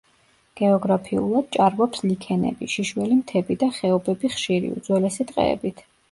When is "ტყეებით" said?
5.33-5.85